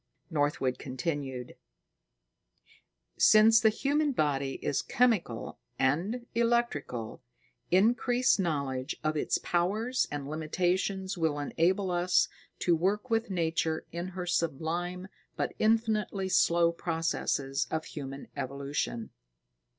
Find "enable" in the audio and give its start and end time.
11.37-11.91